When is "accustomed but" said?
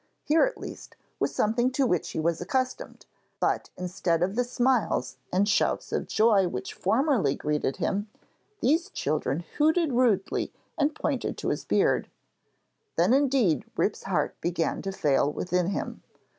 2.41-3.69